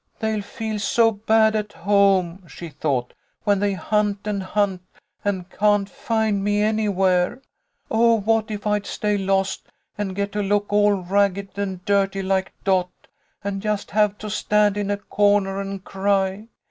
[0.19, 3.13] "They'll feel so bad at home," she thought,
[3.43, 4.81] "when they hunt and hunt
[5.23, 7.39] and can't find me any where.
[7.91, 9.67] Oh, what if I'd stay lost,
[9.99, 12.89] and get to look all ragged and dirty like Dot,
[13.43, 16.47] and just have to stand in a corner and cry.